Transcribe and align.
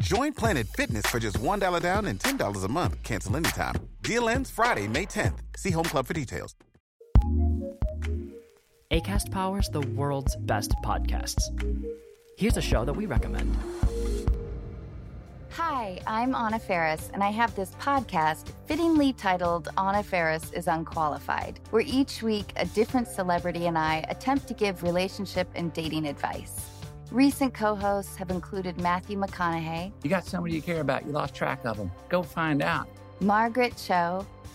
Join 0.00 0.32
Planet 0.32 0.66
Fitness 0.68 1.04
for 1.06 1.18
just 1.18 1.38
$1 1.38 1.82
down 1.82 2.06
and 2.06 2.18
$10 2.18 2.64
a 2.64 2.68
month. 2.68 3.02
Cancel 3.02 3.36
anytime. 3.36 3.74
Deal 4.02 4.28
ends 4.28 4.50
Friday, 4.50 4.88
May 4.88 5.06
10th. 5.06 5.38
See 5.56 5.70
Home 5.70 5.84
Club 5.84 6.06
for 6.06 6.14
details. 6.14 6.54
ACAST 8.90 9.30
powers 9.30 9.68
the 9.70 9.80
world's 9.80 10.36
best 10.36 10.74
podcasts. 10.84 11.42
Here's 12.36 12.56
a 12.56 12.62
show 12.62 12.84
that 12.84 12.92
we 12.92 13.06
recommend. 13.06 13.54
Hi, 15.50 16.00
I'm 16.06 16.34
Anna 16.34 16.58
Faris, 16.58 17.10
and 17.12 17.22
I 17.22 17.30
have 17.30 17.54
this 17.54 17.72
podcast 17.72 18.48
fittingly 18.66 19.12
titled 19.12 19.68
Anna 19.76 20.02
Faris 20.02 20.50
is 20.52 20.66
Unqualified, 20.66 21.60
where 21.70 21.82
each 21.86 22.22
week 22.22 22.52
a 22.56 22.64
different 22.64 23.08
celebrity 23.08 23.66
and 23.66 23.76
I 23.76 24.04
attempt 24.08 24.48
to 24.48 24.54
give 24.54 24.82
relationship 24.82 25.48
and 25.54 25.72
dating 25.74 26.06
advice. 26.06 26.81
Recent 27.12 27.52
co 27.52 27.74
hosts 27.74 28.16
have 28.16 28.30
included 28.30 28.80
Matthew 28.80 29.20
McConaughey. 29.20 29.92
You 30.02 30.08
got 30.08 30.24
somebody 30.24 30.54
you 30.54 30.62
care 30.62 30.80
about, 30.80 31.04
you 31.04 31.12
lost 31.12 31.34
track 31.34 31.62
of 31.66 31.76
them. 31.76 31.90
Go 32.08 32.22
find 32.22 32.62
out. 32.62 32.88
Margaret 33.20 33.76
Cho. 33.76 34.26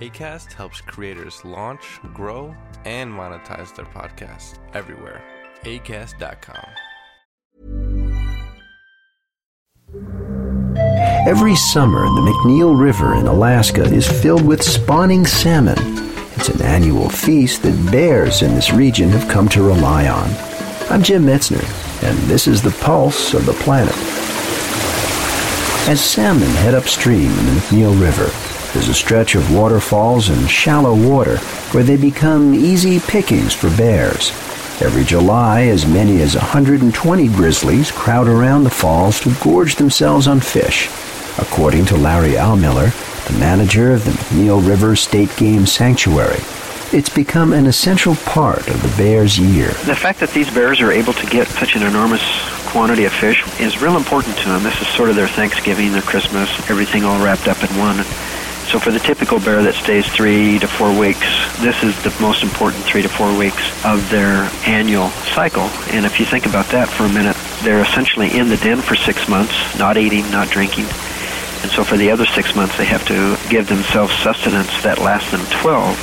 ACAST 0.00 0.52
helps 0.52 0.80
creators 0.80 1.44
launch, 1.44 2.00
grow, 2.12 2.54
and 2.84 3.12
monetize 3.12 3.74
their 3.76 3.84
podcasts 3.86 4.58
everywhere. 4.74 5.22
ACAST.com. 5.62 6.66
Every 11.28 11.54
summer, 11.54 12.02
the 12.02 12.20
McNeil 12.20 12.78
River 12.78 13.14
in 13.14 13.28
Alaska 13.28 13.84
is 13.84 14.06
filled 14.06 14.44
with 14.44 14.62
spawning 14.64 15.26
salmon. 15.26 15.78
It's 16.36 16.48
an 16.48 16.60
annual 16.62 17.08
feast 17.08 17.62
that 17.62 17.90
bears 17.92 18.42
in 18.42 18.54
this 18.54 18.72
region 18.72 19.10
have 19.10 19.30
come 19.30 19.48
to 19.50 19.62
rely 19.62 20.08
on. 20.08 20.28
I'm 20.90 21.04
Jim 21.04 21.24
Metzner, 21.24 21.62
and 22.02 22.18
this 22.28 22.48
is 22.48 22.60
the 22.60 22.76
pulse 22.84 23.32
of 23.32 23.46
the 23.46 23.52
planet. 23.52 23.94
As 25.88 26.00
salmon 26.00 26.50
head 26.50 26.74
upstream 26.74 27.30
in 27.30 27.46
the 27.46 27.52
McNeil 27.52 27.98
River, 28.00 28.53
there's 28.74 28.88
a 28.88 28.94
stretch 28.94 29.36
of 29.36 29.54
waterfalls 29.54 30.28
and 30.28 30.50
shallow 30.50 30.96
water 30.96 31.38
where 31.70 31.84
they 31.84 31.96
become 31.96 32.52
easy 32.52 32.98
pickings 32.98 33.54
for 33.54 33.70
bears. 33.76 34.30
Every 34.82 35.04
July, 35.04 35.66
as 35.66 35.86
many 35.86 36.20
as 36.20 36.34
120 36.34 37.28
grizzlies 37.28 37.92
crowd 37.92 38.26
around 38.26 38.64
the 38.64 38.70
falls 38.70 39.20
to 39.20 39.32
gorge 39.40 39.76
themselves 39.76 40.26
on 40.26 40.40
fish. 40.40 40.88
According 41.38 41.84
to 41.86 41.96
Larry 41.96 42.32
Aumiller, 42.32 42.90
the 43.28 43.38
manager 43.38 43.92
of 43.92 44.04
the 44.04 44.10
McNeil 44.10 44.66
River 44.66 44.96
State 44.96 45.34
Game 45.36 45.66
Sanctuary, 45.66 46.40
it's 46.92 47.08
become 47.08 47.52
an 47.52 47.66
essential 47.66 48.16
part 48.16 48.66
of 48.66 48.82
the 48.82 48.92
bear's 48.96 49.38
year. 49.38 49.68
The 49.68 49.94
fact 49.94 50.18
that 50.18 50.30
these 50.30 50.52
bears 50.52 50.80
are 50.80 50.90
able 50.90 51.12
to 51.12 51.26
get 51.26 51.46
such 51.46 51.76
an 51.76 51.84
enormous 51.84 52.22
quantity 52.66 53.04
of 53.04 53.12
fish 53.12 53.44
is 53.60 53.80
real 53.80 53.96
important 53.96 54.36
to 54.38 54.48
them. 54.48 54.64
This 54.64 54.80
is 54.82 54.88
sort 54.88 55.08
of 55.08 55.14
their 55.14 55.28
Thanksgiving, 55.28 55.92
their 55.92 56.02
Christmas, 56.02 56.50
everything 56.68 57.04
all 57.04 57.24
wrapped 57.24 57.46
up 57.46 57.62
in 57.62 57.70
one. 57.78 58.04
So 58.66 58.80
for 58.80 58.90
the 58.90 58.98
typical 58.98 59.38
bear 59.38 59.62
that 59.62 59.74
stays 59.74 60.08
three 60.08 60.58
to 60.58 60.66
four 60.66 60.90
weeks, 60.98 61.28
this 61.60 61.82
is 61.84 61.94
the 62.02 62.14
most 62.20 62.42
important 62.42 62.82
three 62.84 63.02
to 63.02 63.08
four 63.08 63.36
weeks 63.36 63.62
of 63.84 64.08
their 64.10 64.50
annual 64.66 65.10
cycle. 65.36 65.68
And 65.92 66.04
if 66.04 66.18
you 66.18 66.26
think 66.26 66.46
about 66.46 66.66
that 66.72 66.88
for 66.88 67.04
a 67.04 67.12
minute, 67.12 67.36
they're 67.62 67.82
essentially 67.82 68.36
in 68.36 68.48
the 68.48 68.56
den 68.56 68.80
for 68.80 68.96
six 68.96 69.28
months, 69.28 69.54
not 69.78 69.96
eating, 69.96 70.28
not 70.30 70.48
drinking. 70.48 70.86
And 71.62 71.70
so 71.70 71.84
for 71.84 71.96
the 71.96 72.10
other 72.10 72.26
six 72.26 72.56
months, 72.56 72.76
they 72.76 72.84
have 72.84 73.06
to 73.06 73.38
give 73.48 73.68
themselves 73.68 74.12
sustenance 74.18 74.82
that 74.82 74.98
lasts 74.98 75.30
them 75.30 75.44
12. 75.62 75.96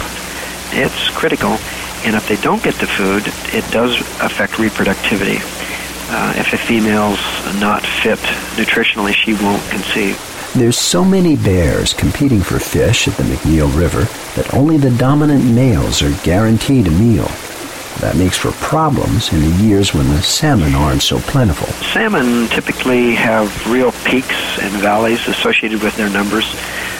It's 0.73 1.09
critical. 1.09 1.57
And 2.05 2.15
if 2.15 2.27
they 2.27 2.37
don't 2.37 2.63
get 2.63 2.75
the 2.75 2.87
food, 2.87 3.23
it 3.53 3.69
does 3.71 3.99
affect 4.21 4.53
reproductivity. 4.53 5.37
Uh, 6.09 6.33
if 6.37 6.53
a 6.53 6.57
female's 6.57 7.21
not 7.59 7.83
fit 7.83 8.19
nutritionally, 8.55 9.13
she 9.13 9.33
won't 9.33 9.63
conceive. 9.69 10.30
There's 10.53 10.77
so 10.77 11.05
many 11.05 11.37
bears 11.37 11.93
competing 11.93 12.41
for 12.41 12.59
fish 12.59 13.07
at 13.07 13.15
the 13.15 13.23
McNeil 13.23 13.73
River 13.73 14.01
that 14.35 14.53
only 14.53 14.75
the 14.75 14.91
dominant 14.97 15.45
males 15.45 16.01
are 16.01 16.11
guaranteed 16.25 16.87
a 16.87 16.91
meal. 16.91 17.31
That 18.01 18.17
makes 18.17 18.37
for 18.37 18.51
problems 18.53 19.31
in 19.31 19.39
the 19.39 19.63
years 19.63 19.93
when 19.93 20.09
the 20.09 20.21
salmon 20.21 20.75
aren't 20.75 21.03
so 21.03 21.19
plentiful. 21.19 21.67
Salmon 21.93 22.49
typically 22.49 23.15
have 23.15 23.47
real 23.71 23.93
peaks 24.03 24.59
and 24.59 24.73
valleys 24.81 25.25
associated 25.29 25.81
with 25.81 25.95
their 25.95 26.09
numbers. 26.09 26.53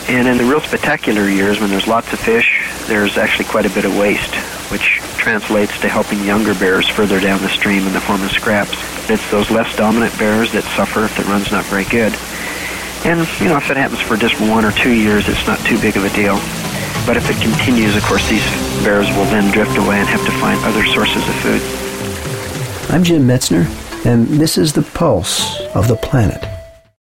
And 0.08 0.30
in 0.30 0.38
the 0.38 0.46
real 0.46 0.62
spectacular 0.62 1.28
years, 1.28 1.60
when 1.60 1.70
there's 1.70 1.88
lots 1.88 2.14
of 2.14 2.20
fish, 2.20 2.66
there's 2.88 3.18
actually 3.18 3.46
quite 3.46 3.66
a 3.66 3.70
bit 3.72 3.84
of 3.84 3.98
waste, 3.98 4.34
which 4.72 5.02
translates 5.18 5.78
to 5.82 5.90
helping 5.90 6.24
younger 6.24 6.54
bears 6.54 6.88
further 6.88 7.20
down 7.20 7.42
the 7.42 7.50
stream 7.50 7.86
in 7.86 7.92
the 7.92 8.02
form 8.02 8.24
of 8.24 8.32
scraps. 8.32 8.78
It's 9.10 9.30
those 9.30 9.52
less 9.52 9.76
dominant 9.76 10.18
bears 10.18 10.54
that 10.54 10.64
suffer 10.64 11.04
if 11.04 11.18
the 11.18 11.24
run's 11.24 11.52
not 11.52 11.66
very 11.66 11.86
good. 11.86 12.16
And, 13.04 13.28
you 13.42 13.48
know, 13.48 13.58
if 13.58 13.72
it 13.72 13.78
happens 13.78 14.00
for 14.00 14.16
just 14.16 14.40
one 14.40 14.64
or 14.64 14.72
two 14.72 14.92
years, 14.92 15.28
it's 15.28 15.48
not 15.48 15.60
too 15.66 15.80
big 15.82 15.98
of 15.98 16.04
a 16.04 16.10
deal. 16.16 16.36
But 17.06 17.18
if 17.18 17.30
it 17.30 17.42
continues, 17.42 17.96
of 17.96 18.04
course, 18.04 18.28
these 18.30 18.46
bears 18.84 19.08
will 19.10 19.26
then 19.26 19.52
drift 19.52 19.76
away 19.78 19.98
and 19.98 20.08
have 20.08 20.24
to 20.26 20.32
find 20.34 20.64
other 20.64 20.86
sources 20.86 21.28
of 21.28 21.36
food. 21.42 21.62
I'm 22.94 23.04
Jim 23.04 23.26
Metzner, 23.26 23.66
and 24.06 24.28
this 24.28 24.58
is 24.58 24.74
the 24.74 24.84
pulse 24.84 25.62
of 25.74 25.88
the 25.88 25.96
planet. 25.96 26.51